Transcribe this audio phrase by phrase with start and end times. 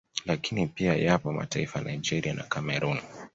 [0.25, 2.99] Lakini pia yapo mataifa ya Nigeria na Cameroon